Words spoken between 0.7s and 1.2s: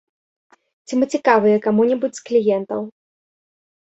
Ці мы